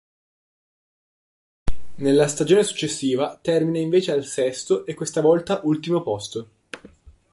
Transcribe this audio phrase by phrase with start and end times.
[1.97, 6.49] Nella stagione successiva termina invece al sesto e questa volta ultimo posto.